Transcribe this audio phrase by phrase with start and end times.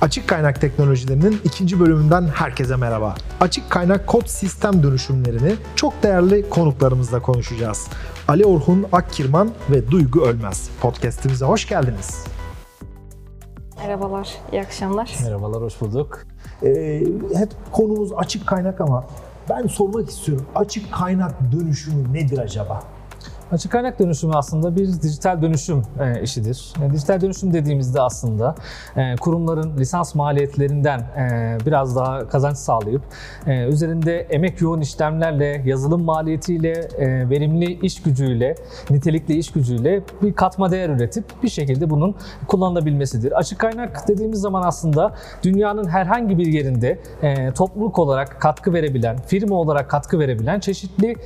[0.00, 3.14] Açık kaynak teknolojilerinin ikinci bölümünden herkese merhaba.
[3.40, 7.88] Açık kaynak kod sistem dönüşümlerini çok değerli konuklarımızla konuşacağız.
[8.28, 10.70] Ali Orhun Akkirman ve Duygu Ölmez.
[10.80, 12.24] Podcast'imize hoş geldiniz.
[13.78, 15.18] Merhabalar, iyi akşamlar.
[15.22, 16.22] Merhabalar, hoş bulduk.
[16.62, 17.02] Ee,
[17.34, 19.06] hep konumuz açık kaynak ama
[19.50, 20.46] ben sormak istiyorum.
[20.54, 22.82] Açık kaynak dönüşümü nedir acaba?
[23.52, 26.72] Açık kaynak dönüşümü aslında bir dijital dönüşüm e, işidir.
[26.82, 28.54] E, dijital dönüşüm dediğimizde aslında
[28.96, 31.00] e, kurumların lisans maliyetlerinden
[31.66, 33.02] biraz daha kazanç sağlayıp
[33.46, 36.88] üzerinde emek yoğun işlemlerle, yazılım maliyetiyle,
[37.30, 38.54] verimli iş gücüyle,
[38.90, 42.14] nitelikli iş gücüyle bir katma değer üretip bir şekilde bunun
[42.46, 43.32] kullanılabilmesidir.
[43.32, 46.98] Açık kaynak dediğimiz zaman aslında dünyanın herhangi bir yerinde
[47.52, 51.16] topluluk olarak katkı verebilen, firma olarak katkı verebilen çeşitli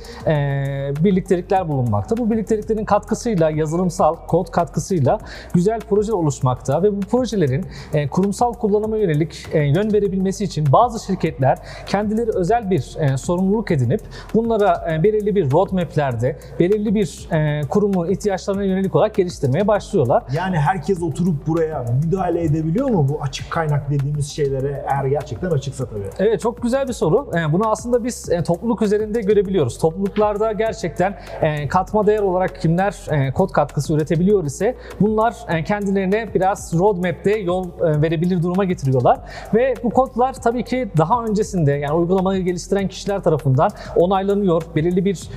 [1.03, 2.14] birliktelikler bulunmakta.
[2.17, 5.19] Bu birlikteliklerin katkısıyla, yazılımsal, kod katkısıyla
[5.53, 11.05] güzel proje oluşmakta ve bu projelerin e, kurumsal kullanıma yönelik e, yön verebilmesi için bazı
[11.05, 14.01] şirketler kendileri özel bir e, sorumluluk edinip
[14.33, 20.23] bunlara e, belirli bir roadmap'lerde, belirli bir e, kurumun ihtiyaçlarına yönelik olarak geliştirmeye başlıyorlar.
[20.33, 25.85] Yani herkes oturup buraya müdahale edebiliyor mu bu açık kaynak dediğimiz şeylere eğer gerçekten açıksa
[25.85, 26.09] tabii?
[26.19, 27.31] Evet çok güzel bir soru.
[27.37, 29.77] E, Bunu aslında biz e, topluluk üzerinde görebiliyoruz.
[29.77, 36.33] Topluluklarda gerçekten e, katma değer olarak kimler e, kod katkısı üretebiliyor ise bunlar e, kendilerine
[36.33, 39.19] biraz roadmap'te yol e, verebilir duruma getiriyorlar.
[39.53, 44.63] Ve bu kodlar tabii ki daha öncesinde yani uygulamayı geliştiren kişiler tarafından onaylanıyor.
[44.75, 45.29] Belirli bir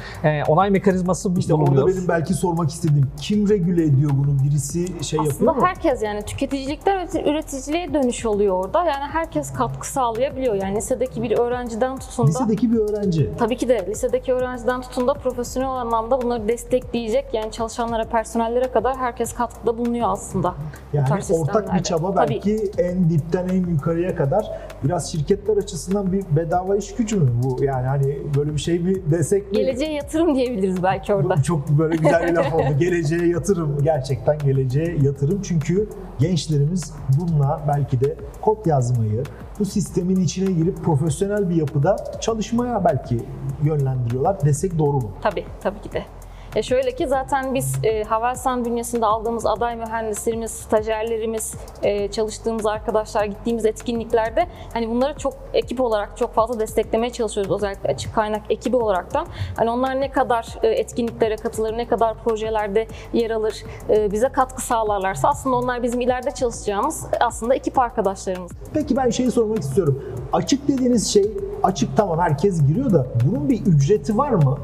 [0.48, 1.82] onay mekanizması İşte bulunuyor.
[1.82, 4.36] orada benim belki sormak istediğim kim regüle ediyor bunu?
[4.44, 5.62] Birisi şey yapıyor Aslında mu?
[5.66, 8.78] herkes yani tüketicilikten üreti- üreticiliğe dönüş oluyor orada.
[8.84, 10.54] Yani herkes katkı sağlayabiliyor.
[10.54, 13.30] Yani lisedeki bir öğrenciden tutun da Lisedeki bir öğrenci.
[13.38, 18.96] Tabii ki de lisedeki öğrenciden tutun da profesyonel anlamda bunları destekleyecek yani çalışanlara, personellere kadar
[18.96, 20.54] herkes katkıda bulunuyor aslında.
[20.92, 22.30] Yani ortak bir çaba Tabii.
[22.30, 24.50] belki en dipten en yukarıya kadar
[24.84, 27.64] biraz şirketler açısından bir bedava iş gücü mü bu?
[27.64, 29.56] Yani hani böyle bir şey mi desek mi?
[29.56, 31.42] Geleceğe yatırım diyebiliriz belki orada.
[31.42, 32.78] Çok böyle güzel bir laf oldu.
[32.78, 33.78] Geleceğe yatırım.
[33.82, 35.42] Gerçekten geleceğe yatırım.
[35.42, 35.88] Çünkü
[36.18, 39.22] gençlerimiz bununla belki de kod yazmayı,
[39.58, 43.20] bu sistemin içine girip profesyonel bir yapıda çalışmaya belki
[43.64, 45.10] yönlendiriyorlar desek doğru mu?
[45.22, 46.17] Tabii, tabii ki de.
[46.58, 53.24] E şöyle ki zaten biz e, Havelsan bünyesinde aldığımız aday mühendislerimiz, stajyerlerimiz, e, çalıştığımız arkadaşlar,
[53.24, 57.52] gittiğimiz etkinliklerde hani bunları çok ekip olarak çok fazla desteklemeye çalışıyoruz.
[57.52, 59.26] Özellikle açık kaynak ekibi olaraktan.
[59.56, 64.62] Hani onlar ne kadar e, etkinliklere katılır, ne kadar projelerde yer alır, e, bize katkı
[64.62, 68.52] sağlarlarsa aslında onlar bizim ileride çalışacağımız aslında ekip arkadaşlarımız.
[68.74, 70.04] Peki ben şeyi sormak istiyorum.
[70.32, 71.32] Açık dediğiniz şey
[71.62, 74.58] açık tamam herkes giriyor da bunun bir ücreti var mı?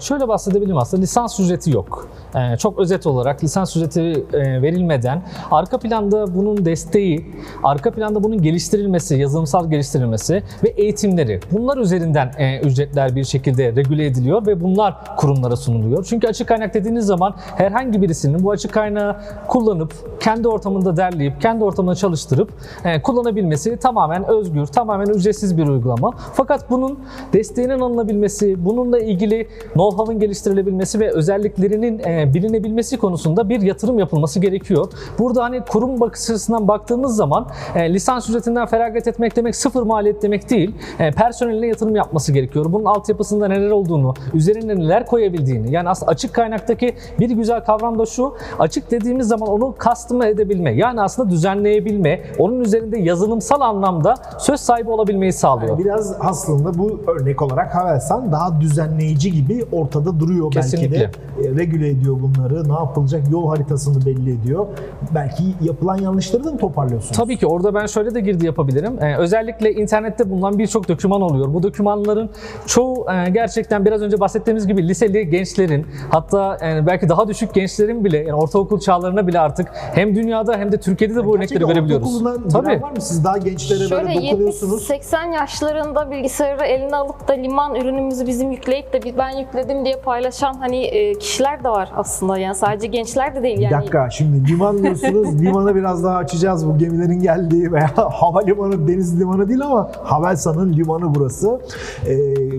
[0.00, 2.08] Şöyle bahsedebilirim aslında lisans ücreti yok.
[2.36, 4.00] Ee, çok özet olarak lisans ücreti
[4.32, 7.26] e, verilmeden arka planda bunun desteği,
[7.64, 14.06] arka planda bunun geliştirilmesi, yazılımsal geliştirilmesi ve eğitimleri bunlar üzerinden e, ücretler bir şekilde regüle
[14.06, 16.04] ediliyor ve bunlar kurumlara sunuluyor.
[16.08, 19.16] Çünkü açık kaynak dediğiniz zaman herhangi birisinin bu açık kaynağı
[19.48, 22.50] kullanıp kendi ortamında derleyip kendi ortamında çalıştırıp
[22.84, 26.10] e, kullanabilmesi tamamen özgür, tamamen ücretsiz bir uygulama.
[26.32, 26.98] Fakat bunun
[27.32, 31.98] desteğinin alınabilmesi, bununla ilgili know-how'ın geliştirilebilmesi ve özelliklerinin
[32.34, 34.92] bilinebilmesi konusunda bir yatırım yapılması gerekiyor.
[35.18, 40.22] Burada hani kurum bakış açısından baktığımız zaman e, lisans ücretinden feragat etmek demek sıfır maliyet
[40.22, 40.74] demek değil.
[40.98, 42.64] E, personeline yatırım yapması gerekiyor.
[42.68, 45.72] Bunun altyapısında neler olduğunu, üzerine neler koyabildiğini.
[45.72, 48.34] Yani aslında açık kaynaktaki bir güzel kavram da şu.
[48.58, 50.72] Açık dediğimiz zaman onu customize edebilme.
[50.72, 52.20] Yani aslında düzenleyebilme.
[52.38, 55.70] Onun üzerinde yazılımsal anlamda söz sahibi olabilmeyi sağlıyor.
[55.70, 61.00] Yani biraz aslında bu örnek olarak Havelsan daha düzenleyici gibi ortada duruyor Kesinlikle.
[61.00, 61.48] belki de.
[61.48, 64.66] E, regüle ediyor bunları, ne yapılacak yol haritasını belli ediyor.
[65.14, 67.16] Belki yapılan yanlışları da mı toparlıyorsunuz?
[67.16, 69.02] Tabii ki orada ben şöyle de girdi yapabilirim.
[69.02, 71.54] Ee, özellikle internette bulunan birçok doküman oluyor.
[71.54, 72.30] Bu dokümanların
[72.66, 78.04] çoğu e, gerçekten biraz önce bahsettiğimiz gibi liseli gençlerin hatta e, belki daha düşük gençlerin
[78.04, 81.68] bile yani ortaokul çağlarına bile artık hem dünyada hem de Türkiye'de de bu örnekleri Gerçekten
[81.68, 82.16] görebiliyoruz.
[82.16, 82.82] ortaokulundan Tabii.
[82.82, 83.00] var mı?
[83.00, 84.90] Siz daha gençlere Şöyle böyle dokunuyorsunuz.
[84.90, 90.54] 70-80 yaşlarında bilgisayarı eline alıp da liman ürünümüzü bizim yükleyip de ben yükledim diye paylaşan
[90.54, 92.38] hani e, kişiler de var aslında.
[92.38, 93.74] Yani sadece gençler de değil Bir yani.
[93.80, 95.40] dakika şimdi liman diyorsunuz.
[95.42, 101.14] limanı biraz daha açacağız bu gemilerin geldiği veya havalimanı, deniz limanı değil ama Havelsan'ın limanı
[101.14, 101.60] burası.
[102.06, 102.16] Ee,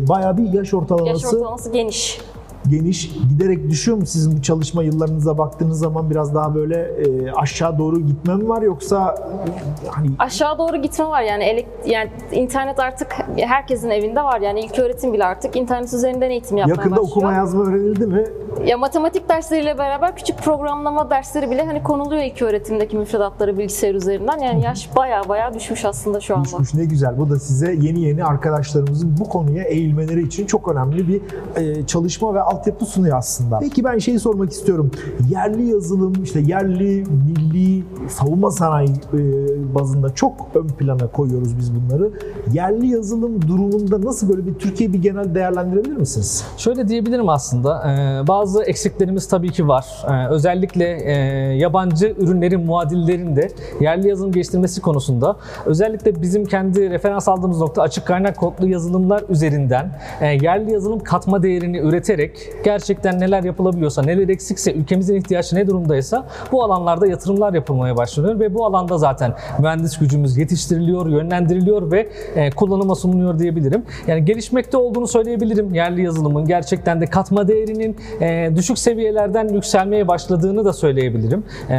[0.10, 2.22] bayağı bir yaş Yaş ortalaması ortalaması geniş.
[2.70, 3.12] Geniş.
[3.30, 8.00] Giderek düşüyor mu sizin bu çalışma yıllarınıza baktığınız zaman biraz daha böyle e, aşağı doğru
[8.00, 9.16] gitme mi var yoksa
[9.90, 14.80] hani Aşağı doğru gitme var yani, elek- yani internet artık herkesin evinde var yani ilk
[14.80, 17.12] öğretim bile artık internet üzerinden eğitim yapmaya yakında başlıyor.
[17.12, 18.24] okuma yazma öğrenildi mi?
[18.66, 24.38] Ya matematik dersleriyle beraber küçük programlama dersleri bile hani konuluyor ilk öğretimdeki müfredatları bilgisayar üzerinden.
[24.38, 26.46] Yani yaş baya baya düşmüş aslında şu anda.
[26.46, 27.18] Düşmüş ne güzel.
[27.18, 31.22] Bu da size yeni yeni arkadaşlarımızın bu konuya eğilmeleri için çok önemli bir
[31.56, 33.60] e, çalışma ve altyapı sunuyor aslında.
[33.60, 34.92] Peki ben şeyi sormak istiyorum.
[35.30, 39.20] Yerli yazılım, işte yerli, milli, savunma sanayi e,
[39.76, 42.12] bazında çok ön plana koyuyoruz biz bunları.
[42.54, 46.44] Yerli yazılım durumunda nasıl böyle bir Türkiye bir genel değerlendirebilir misiniz?
[46.58, 47.92] Şöyle diyebilirim aslında.
[47.92, 49.86] e, Bazı eksiklerimiz tabii ki var.
[50.10, 50.84] E, Özellikle
[51.58, 53.52] yabancı ürünlerin muadillerinde
[53.82, 59.92] yerli yazılım geliştirmesi konusunda özellikle bizim kendi referans aldığımız nokta açık kaynak kodlu yazılımlar üzerinden
[60.42, 66.64] yerli yazılım katma değerini üreterek gerçekten neler yapılabiliyorsa, neler eksikse, ülkemizin ihtiyaçı ne durumdaysa bu
[66.64, 72.96] alanlarda yatırımlar yapılmaya başlanıyor ve bu alanda zaten mühendis gücümüz yetiştiriliyor, yönlendiriliyor ve e, kullanıma
[72.96, 73.84] sunuluyor diyebilirim.
[74.08, 76.46] Yani gelişmekte olduğunu söyleyebilirim yerli yazılımın.
[76.46, 81.44] Gerçekten de katma değerinin e, düşük seviyelerden yükselmeye başladığını da söyleyebilirim.
[81.70, 81.74] E,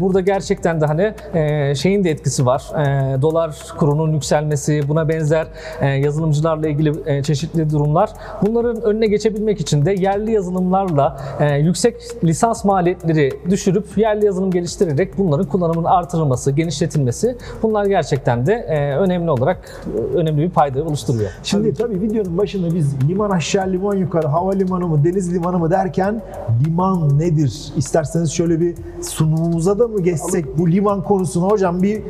[0.00, 2.62] burada gerçekten de hani e, şeyin de etkisi var.
[2.78, 5.46] E, dolar kurunun yükselmesi, buna benzer
[5.80, 8.10] e, yazılımcılarla ilgili e, çeşitli durumlar.
[8.46, 11.94] Bunların önüne geçebilmek için de yerli yazılımlarla e, yüksek
[12.24, 19.30] lisans maliyetleri düşürüp yerli yazılım geliştirerek bunların kullanımının artırılması, genişletilmesi bunlar gerçekten de e, önemli
[19.30, 21.30] olarak e, önemli bir payda oluşturuyor.
[21.42, 26.22] Şimdi tabii videonun başında biz liman aşağı liman yukarı havalimanı mı deniz limanı mı derken
[26.66, 27.72] liman nedir?
[27.76, 32.02] İsterseniz şöyle bir sunumumuza da mı geçsek bu liman konusunu hocam bir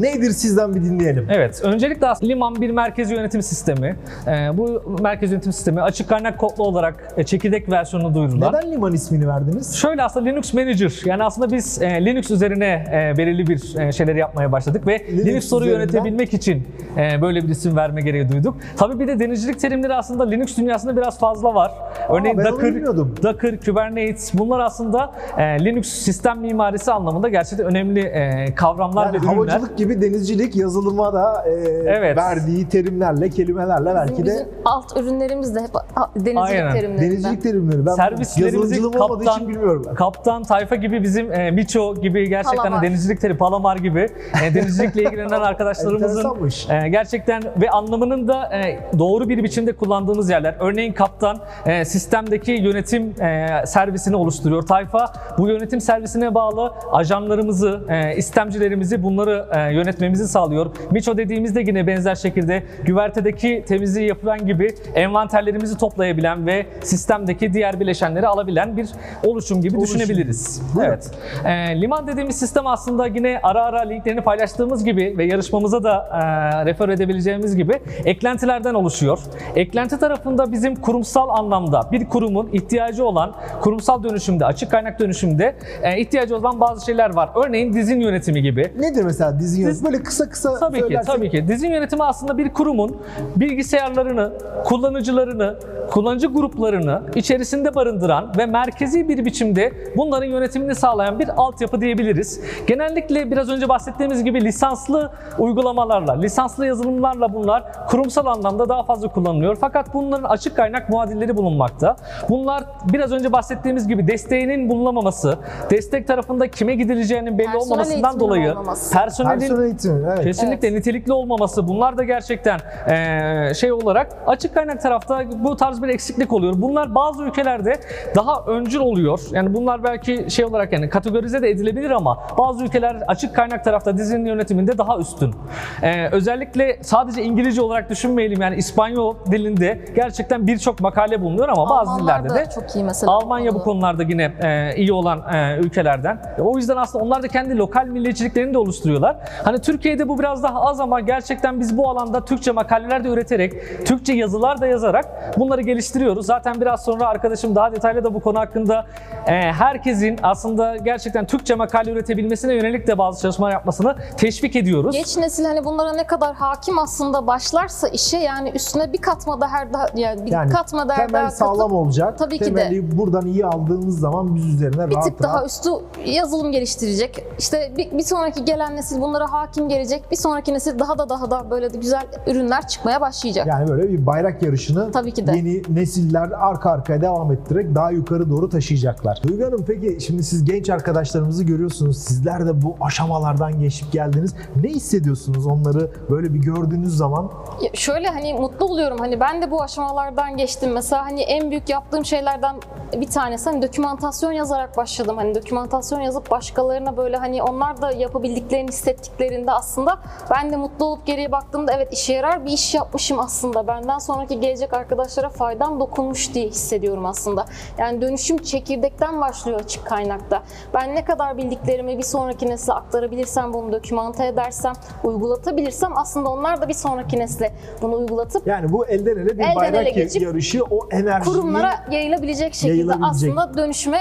[0.00, 1.26] nedir sizden bir dinleyelim.
[1.30, 3.96] Evet, öncelikle aslında Liman bir merkez yönetim sistemi.
[4.26, 8.52] Ee, bu merkez yönetim sistemi açık kaynak kodlu olarak e, çekirdek versiyonu duyurulan.
[8.52, 9.74] Neden liman ismini verdiniz?
[9.74, 14.18] Şöyle aslında Linux Manager yani aslında biz e, Linux üzerine e, belirli bir e, şeyleri
[14.18, 16.62] yapmaya başladık ve Linux Linux'ları üzerinden- yönetebilmek için
[16.96, 18.56] e, böyle bir isim verme gereği duyduk.
[18.76, 21.72] Tabii bir de denizcilik terimleri aslında Linux dünyasında biraz fazla var.
[22.08, 23.22] Örneğin ben onu Docker.
[23.22, 29.18] Docker, Kubernetes bunlar aslında e, Linux sistem mimarisi anlamında gerçekten önemli e, kavramlar Yani ve
[29.18, 29.34] ürünler.
[29.34, 31.50] havacılık gibi denizcilik yazılıma da e,
[31.86, 32.16] Evet.
[32.16, 35.70] verdiği terimlerle, kelimelerle belki Bizim de alt ürünlerimiz de hep
[36.16, 36.72] denizcilik Aynen.
[36.72, 37.02] terimlerinden.
[37.10, 37.86] denizcilik terimleri.
[37.86, 39.94] Ben servislerimizi kaptan, için bilmiyorum ben.
[39.94, 42.82] kaptan tayfa gibi bizim e, Miço gibi gerçekten Palamar.
[42.82, 44.08] denizcilik teri, Palamar gibi
[44.44, 50.56] e, denizcilikle ilgilenen arkadaşlarımızın e, gerçekten ve anlamının da e, doğru bir biçimde kullandığımız yerler.
[50.60, 54.62] Örneğin kaptan e, sistemdeki yönetim e, servisini oluşturuyor.
[54.62, 60.66] Tayfa bu yönetim servisine bağlı ajanlarımızı, e, istemcilerimizi bunları e, yönetmemizi sağlıyor.
[60.90, 66.66] Miço dediğimizde yine benzer şekilde güvertedeki temizliği yapılan gibi envanterlerimizi toplayabilen ve
[67.14, 68.88] sistemdeki diğer bileşenleri alabilen bir
[69.24, 69.98] oluşum gibi Oluşum.
[70.00, 70.62] düşünebiliriz.
[70.86, 71.10] Evet.
[71.44, 76.64] E, liman dediğimiz sistem aslında yine ara ara linklerini paylaştığımız gibi ve yarışmamıza da e,
[76.66, 77.72] refer edebileceğimiz gibi
[78.04, 79.18] eklentilerden oluşuyor.
[79.56, 86.00] Eklenti tarafında bizim kurumsal anlamda bir kurumun ihtiyacı olan kurumsal dönüşümde, açık kaynak dönüşümde e,
[86.00, 87.30] ihtiyacı olan bazı şeyler var.
[87.46, 88.72] Örneğin dizin yönetimi gibi.
[88.78, 89.84] Nedir mesela dizi yönetimi?
[89.92, 91.48] Böyle kısa kısa Tabii ki, söylersek- tabii ki.
[91.48, 92.96] Dizin yönetimi aslında bir kurumun
[93.36, 94.32] bilgisayarlarını,
[94.64, 95.56] kullanıcılarını,
[95.90, 102.40] kullanıcı gruplarını içerisinde barındıran ve merkezi bir biçimde bunların yönetimini sağlayan bir altyapı diyebiliriz.
[102.66, 109.56] Genellikle biraz önce bahsettiğimiz gibi lisanslı uygulamalarla, lisanslı yazılımlarla bunlar kurumsal anlamda daha fazla kullanılıyor.
[109.60, 111.96] Fakat bunların açık kaynak muadilleri bulunmakta.
[112.28, 115.38] Bunlar biraz önce bahsettiğimiz gibi desteğinin bulunamaması,
[115.70, 118.94] destek tarafında kime gidileceğinin belli Personel olmamasından dolayı olmaması.
[118.94, 120.24] personelin Personel eğitimi, evet.
[120.24, 125.88] Kesinlikle nitelikli olmaması bunlar da gerçekten eee, şey olarak açık kaynak tarafta bu tarz bir
[125.88, 126.54] eksiklik oluyor.
[126.56, 127.80] Bunlar bazı ülkelerde
[128.16, 129.20] daha öncül oluyor.
[129.32, 133.98] Yani bunlar belki şey olarak yani kategorize de edilebilir ama bazı ülkeler açık kaynak tarafta
[133.98, 135.34] dizinin yönetiminde daha üstün.
[135.82, 141.90] Eee, özellikle sadece İngilizce olarak düşünmeyelim yani İspanyol dilinde gerçekten birçok makale bulunuyor ama bazı
[141.90, 143.12] Almanlar dillerde de çok iyi mesela.
[143.12, 146.18] Almanya bu konularda yine e, iyi olan e, ülkelerden.
[146.38, 149.16] E, O yüzden aslında onlar da kendi lokal milliyetçiliklerini de oluşturuyorlar.
[149.44, 153.52] Hani Türkiye'de bu biraz daha az ama gerçekten biz bu alanda Türkçe makaleler de üreterek,
[153.86, 155.04] Türkçe yazılar da yazarak
[155.38, 156.26] bunları geliştiriyoruz.
[156.26, 158.86] Zaten biraz sonra arkadaşım daha detaylı da bu konu hakkında
[159.26, 164.96] e, herkesin aslında gerçekten Türkçe makale üretebilmesine yönelik de bazı çalışmalar yapmasını teşvik ediyoruz.
[164.96, 169.58] Geç nesil hani bunlara ne kadar hakim aslında başlarsa işe yani üstüne bir katma daha
[169.94, 172.18] yani bir Yani katma değer temel daha sağlam katıp olacak.
[172.18, 172.54] Tabii ki de.
[172.54, 175.70] Temeli buradan iyi aldığımız zaman biz üzerine bir rahat tık daha rahat üstü
[176.04, 177.24] yazılım geliştirecek.
[177.38, 180.10] İşte bir, bir sonraki gelen nesil bunlara hakim gelecek.
[180.10, 183.46] Bir sonraki nesil daha da daha da böyle de güzel ürünler çıkmaya başlayacak.
[183.46, 185.36] yani böyle bir bayrak yarışını Tabii ki de.
[185.36, 189.20] yeni nesiller arka arkaya devam ettirerek daha yukarı doğru taşıyacaklar.
[189.28, 191.98] Duygu Hanım peki şimdi siz genç arkadaşlarımızı görüyorsunuz.
[191.98, 194.34] Sizler de bu aşamalardan geçip geldiniz.
[194.62, 197.30] Ne hissediyorsunuz onları böyle bir gördüğünüz zaman?
[197.62, 198.98] Ya şöyle hani mutlu oluyorum.
[198.98, 200.72] Hani ben de bu aşamalardan geçtim.
[200.72, 202.56] Mesela hani en büyük yaptığım şeylerden
[203.00, 205.16] bir tanesi hani dokümantasyon yazarak başladım.
[205.16, 209.98] Hani dokümantasyon yazıp başkalarına böyle hani onlar da yapabildiklerini hissettiklerinde aslında
[210.30, 213.66] ben de mutlu olup geriye baktığımda evet işe yarar bir iş yapmışım aslında.
[213.66, 216.63] Benden sonraki gelecek arkadaşlara faydam dokunmuş diye hissediyorum
[217.04, 217.46] aslında.
[217.78, 220.42] Yani dönüşüm çekirdekten başlıyor açık kaynakta.
[220.74, 224.72] Ben ne kadar bildiklerimi bir sonraki nesle aktarabilirsem, bunu dokümante edersem,
[225.04, 227.52] uygulatabilirsem aslında onlar da bir sonraki nesle
[227.82, 231.74] bunu uygulatıp Yani bu elden ele bir Elden bayrak ele geçip yarışı o enerjiyi kurumlara
[231.90, 233.10] yayılabilecek şekilde Yayılabilecek.
[233.10, 233.98] aslında dönüşüme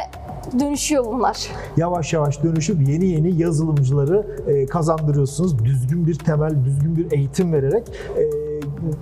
[0.59, 1.47] dönüşüyor bunlar.
[1.77, 5.65] yavaş yavaş dönüşüp yeni yeni yazılımcıları e, kazandırıyorsunuz.
[5.65, 7.83] Düzgün bir temel, düzgün bir eğitim vererek.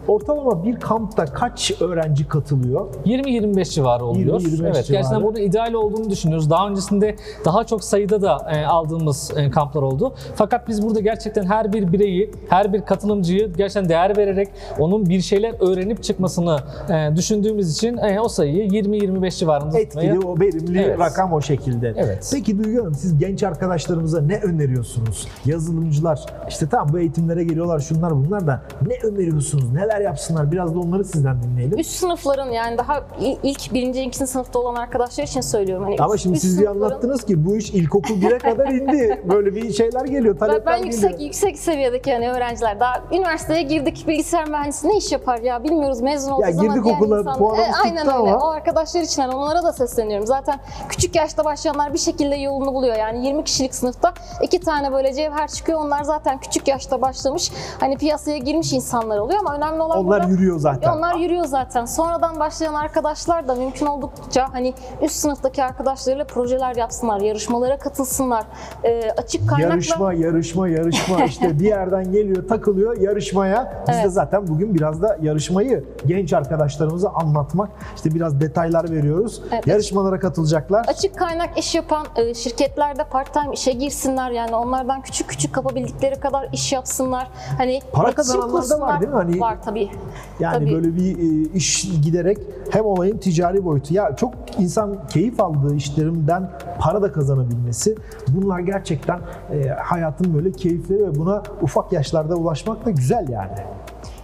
[0.07, 2.87] Ortalama bir kampta kaç öğrenci katılıyor?
[3.05, 4.39] 20-25 civarı oluyor.
[4.39, 4.73] 20-25 evet, civarı.
[4.73, 6.49] gerçekten burada ideal olduğunu düşünüyoruz.
[6.49, 10.13] Daha öncesinde daha çok sayıda da e, aldığımız e, kamplar oldu.
[10.35, 15.21] Fakat biz burada gerçekten her bir bireyi, her bir katılımcıyı gerçekten değer vererek onun bir
[15.21, 16.59] şeyler öğrenip çıkmasını
[16.89, 20.99] e, düşündüğümüz için o sayıyı 20-25 civarında tutmaya Etkili, o verimli Evet.
[20.99, 21.93] rakam o şekilde.
[21.97, 22.29] Evet.
[22.33, 25.27] Peki Duygu Hanım siz genç arkadaşlarımıza ne öneriyorsunuz?
[25.45, 29.70] Yazılımcılar işte tamam bu eğitimlere geliyorlar şunlar bunlar da ne öneriyorsunuz?
[29.73, 30.51] Neler yapsınlar?
[30.51, 31.79] Biraz da onları sizden dinleyelim.
[31.79, 35.83] Üst sınıfların yani daha il- ilk birinci, ikinci sınıfta olan arkadaşlar için söylüyorum.
[35.83, 39.21] Hani Ama üst- şimdi üst siz sınıfların- anlattınız ki bu iş ilkokul 1'e kadar indi.
[39.29, 40.85] Böyle bir şeyler geliyor, Ben, ben geliyor.
[40.85, 46.01] yüksek yüksek seviyedeki hani öğrenciler daha üniversiteye girdik bilgisayar mühendisi ne iş yapar ya bilmiyoruz
[46.01, 49.21] mezun olacağız ama girdik diğer okula, insanlar- puanımız aynen tuttu öyle ama- o arkadaşlar için
[49.21, 50.59] hani onlara da sesleniyorum zaten
[50.89, 55.47] küçük yaşta başlayanlar bir şekilde yolunu buluyor yani 20 kişilik sınıfta iki tane böyle cevher
[55.47, 60.19] çıkıyor onlar zaten küçük yaşta başlamış hani piyasaya girmiş insanlar oluyor ama önemli olan Onlar
[60.19, 60.91] burada- yürüyor zaten.
[60.97, 61.85] Onlar yürüyor zaten.
[61.85, 68.43] Sonradan başlayan arkadaşlar da mümkün oldukça hani üst sınıftaki arkadaşlarıyla projeler yapsınlar, yarışmalara katılsınlar.
[68.83, 73.83] Ee, açık kaynakla Yarışma, yarışma, yarışma işte bir yerden geliyor, takılıyor yarışmaya.
[73.87, 74.11] Biz de Evet.
[74.13, 79.41] zaten bugün biraz da yarışmayı genç arkadaşlarımıza anlatmak, işte biraz detaylar veriyoruz.
[79.51, 79.67] Evet.
[79.67, 80.85] Yarışmalara katılacaklar.
[80.87, 86.49] Açık kaynak iş yapan e, şirketlerde part-time işe girsinler yani onlardan küçük küçük kapabildikleri kadar
[86.53, 87.27] iş yapsınlar.
[87.57, 89.15] Hani Para kazananlar da var değil mi?
[89.17, 89.89] Hani- var tabii.
[90.39, 90.75] Yani Tabii.
[90.75, 92.37] böyle bir e, iş giderek
[92.69, 93.93] hem olayın ticari boyutu.
[93.93, 97.95] Ya çok insan keyif aldığı işlerinden para da kazanabilmesi.
[98.27, 99.19] Bunlar gerçekten
[99.53, 103.57] e, hayatın böyle keyifleri ve buna ufak yaşlarda ulaşmak da güzel yani.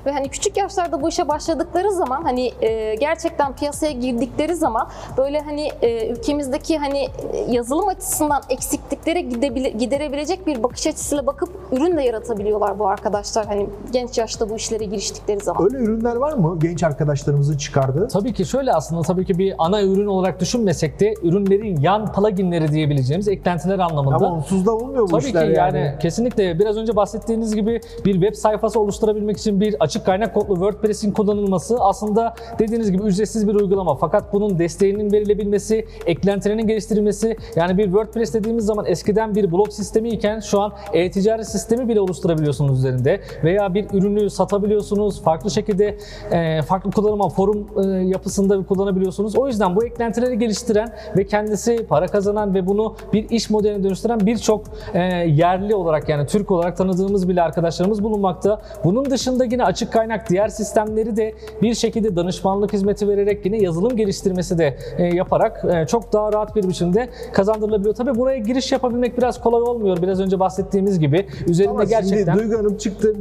[0.08, 4.88] Ve hani küçük yaşlarda bu işe başladıkları zaman hani e, gerçekten piyasaya girdikleri zaman
[5.18, 7.00] böyle hani e, ülkemizdeki hani
[7.34, 13.46] e, yazılım açısından eksiklikleri gidebile- giderebilecek bir bakış açısıyla bakıp ürün de yaratabiliyorlar bu arkadaşlar
[13.46, 15.64] hani genç yaşta bu işlere giriştikleri zaman.
[15.66, 18.08] Öyle ürünler var mı genç arkadaşlarımızın çıkardığı?
[18.08, 22.72] Tabii ki şöyle aslında tabii ki bir ana ürün olarak düşünmesek de ürünlerin yan pluginleri
[22.72, 24.16] diyebileceğimiz eklentiler anlamında.
[24.16, 25.80] Ama onsuz da olmuyor bu Tabii ki işler yani.
[25.80, 26.00] yani.
[26.00, 31.12] kesinlikle biraz önce bahsettiğiniz gibi bir web sayfası oluşturabilmek için bir açık kaynak kodlu WordPress'in
[31.12, 33.96] kullanılması aslında dediğiniz gibi ücretsiz bir uygulama.
[33.96, 40.10] Fakat bunun desteğinin verilebilmesi, eklentilerinin geliştirilmesi yani bir WordPress dediğimiz zaman eskiden bir blog sistemi
[40.10, 45.24] iken şu an e-ticaret sistemi bile oluşturabiliyorsunuz üzerinde veya bir ürünü satabiliyorsunuz.
[45.24, 45.98] Farklı şekilde
[46.32, 49.36] e, farklı kullanıma forum e, yapısında kullanabiliyorsunuz.
[49.36, 54.20] O yüzden bu eklentileri geliştiren ve kendisi para kazanan ve bunu bir iş modeline dönüştüren
[54.20, 54.63] birçok
[54.94, 58.62] e, yerli olarak yani Türk olarak tanıdığımız bile arkadaşlarımız bulunmakta.
[58.84, 63.96] Bunun dışında yine açık kaynak diğer sistemleri de bir şekilde danışmanlık hizmeti vererek yine yazılım
[63.96, 67.96] geliştirmesi de e, yaparak e, çok daha rahat bir biçimde kazandırılabiliyor.
[67.96, 70.01] Tabii buraya giriş yapabilmek biraz kolay olmuyor.
[70.01, 73.13] Biraz önce bahsettiğimiz gibi üzerinde Ama gerçekten şimdi Duygu Hanım çıktı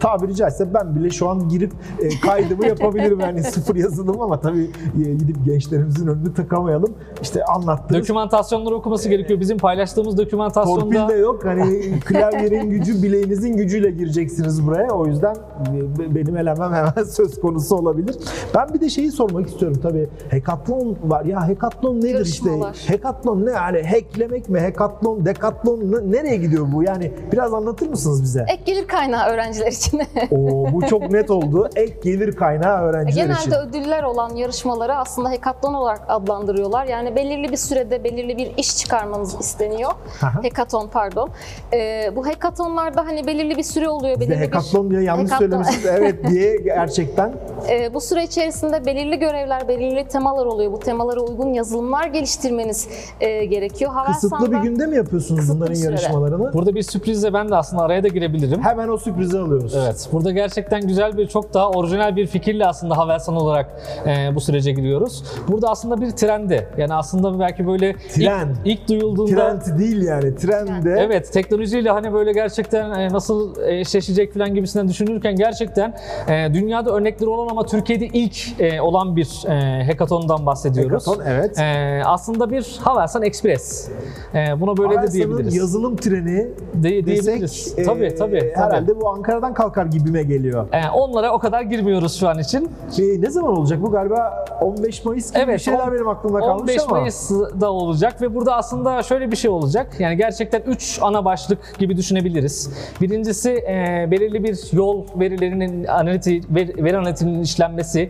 [0.00, 4.70] tabiri caizse ben bile şu an girip e, kaydımı yapabilirim yani sıfır yazılım ama tabii
[4.94, 6.94] gidip gençlerimizin önünü tıkamayalım.
[7.22, 9.40] İşte anlattığınız dokümantasyonları okuması gerekiyor.
[9.40, 11.44] Bizim paylaştığımız dokümantasyonda torpil de yok.
[11.44, 14.90] Hani klavyenin gücü bileğinizin gücüyle gireceksiniz buraya.
[14.90, 15.36] O yüzden
[15.98, 18.16] benim elemem hemen söz konusu olabilir.
[18.54, 20.08] Ben bir de şeyi sormak istiyorum tabii.
[20.28, 21.24] Hekatlon var.
[21.24, 22.74] Ya hekatlon nedir Yarışmalar.
[22.74, 22.92] işte?
[22.92, 23.50] Hekatlon ne?
[23.50, 24.60] Yani hacklemek mi?
[24.60, 26.82] Hekatlon, dekatlon ne- nereye gidiyor bu?
[26.82, 28.44] Yani biraz anlatır mısınız bize?
[28.48, 30.00] Ek gelir kaynağı öğrenciler için.
[30.30, 31.68] Oo, bu çok net oldu.
[31.76, 33.52] Ek gelir kaynağı öğrenciler Genelde için.
[33.52, 36.86] ödüller olan yarışmaları aslında hekaton olarak adlandırıyorlar.
[36.86, 39.90] Yani belirli bir sürede belirli bir iş çıkarmanız isteniyor.
[40.22, 40.42] Aha.
[40.42, 41.30] Hekaton pardon.
[41.72, 44.20] Ee, bu hekatonlarda hani belirli bir süre oluyor.
[44.20, 45.85] Belirli hekatlon diye yanlış söylemişsiniz.
[45.98, 47.32] Evet diye gerçekten
[47.70, 50.72] E, bu süre içerisinde belirli görevler, belirli temalar oluyor.
[50.72, 52.88] Bu temalara uygun yazılımlar geliştirmeniz
[53.20, 53.92] e, gerekiyor.
[54.06, 56.52] Kısıtlı bir Havelsan'da- günde mi yapıyorsunuz bunların yarışmalarını?
[56.52, 58.62] Burada bir sürprizle ben de aslında araya da girebilirim.
[58.62, 59.74] Hemen o sürprizi alıyoruz.
[59.84, 63.66] Evet, burada gerçekten güzel bir, çok daha orijinal bir fikirle aslında Havelsan olarak
[64.06, 65.24] e, bu sürece giriyoruz.
[65.48, 66.68] Burada aslında bir trendi.
[66.78, 68.50] Yani aslında belki böyle Trend.
[68.64, 69.58] ilk, ilk duyulduğunda...
[69.58, 70.36] Trend değil yani.
[70.36, 70.96] Trende.
[70.98, 75.75] Evet, teknolojiyle hani böyle gerçekten e, nasıl eşleşecek falan gibisinden düşünürken gerçekten
[76.28, 81.06] e, dünyada örnekleri olan ama Türkiye'de ilk e, olan bir e, hackathon'dan bahsediyoruz.
[81.06, 81.58] Hackathon, evet.
[81.58, 83.88] E, aslında bir Havelsan Express.
[84.34, 85.56] E, buna böyle de diyebiliriz.
[85.56, 87.74] yazılım treni De- desek diyebiliriz.
[87.76, 88.52] e, tabii, tabii, tabii.
[88.54, 90.66] herhalde bu Ankara'dan kalkar gibime geliyor.
[90.72, 92.70] E, onlara o kadar girmiyoruz şu an için.
[92.98, 96.38] E, ne zaman olacak bu galiba 15 Mayıs gibi bir Evet, şeyler on- benim aklımda
[96.38, 96.98] kalmış 15 ama.
[96.98, 99.86] Mayıs'da olacak ve burada aslında şöyle bir şey olacak.
[99.98, 102.70] Yani gerçekten 3 ana başlık gibi düşünebiliriz.
[103.00, 108.08] Birincisi e, belirli bir yol verilerinin analiti, ver- veri analitiğinin işlenmesi.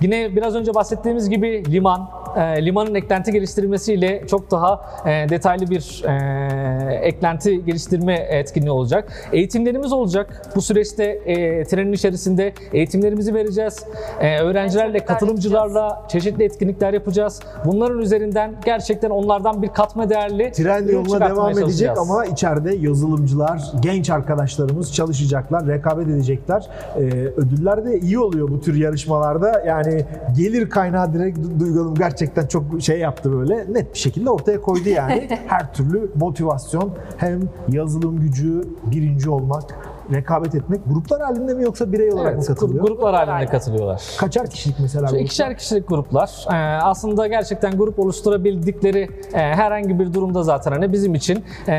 [0.00, 6.04] Yine biraz önce bahsettiğimiz gibi liman, e, limanın eklenti geliştirilmesiyle çok daha e, detaylı bir
[6.08, 9.12] e, eklenti geliştirme etkinliği olacak.
[9.32, 10.52] Eğitimlerimiz olacak.
[10.56, 13.84] Bu süreçte e, trenin içerisinde eğitimlerimizi vereceğiz.
[14.20, 17.40] E, öğrencilerle, katılımcılarla çeşitli etkinlikler yapacağız.
[17.64, 23.62] Bunların üzerinden gerçekten onlardan bir katma değerli Tren ürün yoluna devam edecek ama içeride yazılımcılar,
[23.80, 26.68] genç arkadaşlarımız çalışacaklar, rekabet edecekler.
[26.98, 27.02] Ee,
[27.36, 29.62] ödüller de iyi oluyor bu tür yarışmalarda.
[29.66, 30.04] Yani
[30.36, 33.56] gelir kaynağı direkt Du- Duygu Hanım gerçekten çok şey yaptı böyle.
[33.72, 35.28] Net bir şekilde ortaya koydu yani.
[35.46, 39.64] Her türlü motivasyon hem yazılım gücü, birinci olmak,
[40.12, 40.80] rekabet etmek.
[40.86, 42.84] Gruplar halinde mi yoksa birey olarak mı Evet, katılıyor?
[42.84, 44.02] gruplar halinde katılıyorlar.
[44.18, 45.06] Kaçar kişilik mesela?
[45.06, 45.24] Şu gruplar?
[45.24, 51.14] ikişer kişilik gruplar e, aslında gerçekten grup oluşturabildikleri e, herhangi bir durumda zaten hani bizim
[51.14, 51.72] için e,